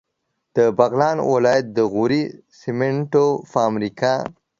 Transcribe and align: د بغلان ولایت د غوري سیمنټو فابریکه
د 0.55 0.57
بغلان 0.77 1.17
ولایت 1.33 1.65
د 1.71 1.79
غوري 1.91 2.23
سیمنټو 2.59 3.25
فابریکه 3.51 4.13